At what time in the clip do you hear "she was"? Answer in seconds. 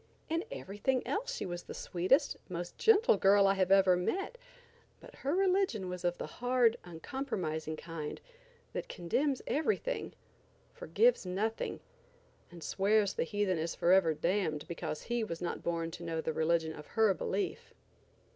1.35-1.61